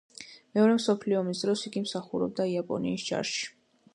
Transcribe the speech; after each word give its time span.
მეორე 0.57 0.77
მსოფლიო 0.77 1.19
ომის 1.19 1.43
დროს 1.43 1.63
იგი 1.69 1.83
მსახურობდა 1.85 2.47
იაპონიის 2.53 3.07
ჯარში. 3.13 3.47